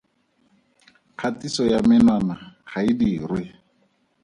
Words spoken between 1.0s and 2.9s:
Kgatiso ya menwana ga